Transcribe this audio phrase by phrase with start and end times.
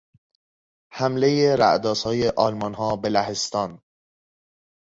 [0.93, 3.81] حملهی رعدآسای آلمانها به لهستان